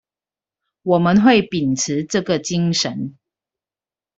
[0.81, 3.19] 我們會秉持這個精神